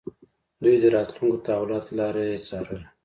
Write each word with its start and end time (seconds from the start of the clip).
دوی 0.63 0.75
د 0.79 0.85
راتلونکو 0.95 1.43
تحولاتو 1.47 1.91
لاره 1.99 2.21
يې 2.29 2.37
څارله. 2.47 2.85